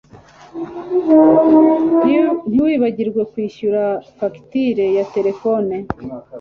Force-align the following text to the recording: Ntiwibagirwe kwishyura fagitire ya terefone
Ntiwibagirwe 2.51 3.21
kwishyura 3.31 3.83
fagitire 4.17 4.85
ya 4.97 5.03
terefone 5.13 5.75